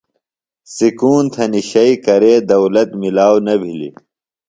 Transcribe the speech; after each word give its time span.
سکون 0.75 1.23
تھنیۡ 1.33 1.65
شئی 1.71 1.93
کرے 2.05 2.33
دولت 2.49 2.89
ملاو 3.01 3.35
نہ 3.45 3.53
بھِلیۡ۔ 3.61 3.95